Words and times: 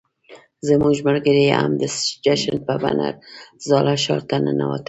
زموږ 0.67 0.95
ملګري 1.07 1.45
هم 1.59 1.71
د 1.81 1.83
جشن 2.25 2.55
په 2.67 2.73
بڼه 2.81 3.09
زاړه 3.67 3.95
ښار 4.03 4.21
ته 4.29 4.35
ننوتل. 4.45 4.79